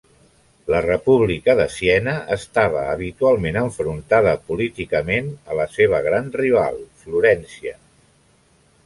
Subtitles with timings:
[0.73, 7.77] La República de Siena estava habitualment enfrontada políticament a la seva gran rival, Florència.